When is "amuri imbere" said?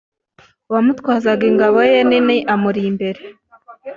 2.53-3.21